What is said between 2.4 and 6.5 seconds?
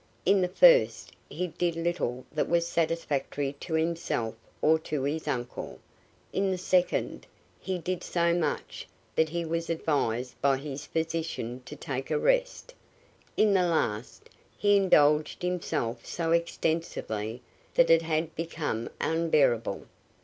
was satisfactory to himself or to his uncle; in